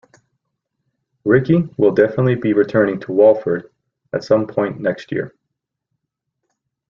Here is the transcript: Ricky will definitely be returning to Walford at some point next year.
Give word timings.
Ricky 1.25 1.69
will 1.77 1.91
definitely 1.91 2.33
be 2.33 2.53
returning 2.53 2.99
to 3.01 3.11
Walford 3.11 3.71
at 4.13 4.23
some 4.23 4.47
point 4.47 4.79
next 4.79 5.11
year. 5.11 5.35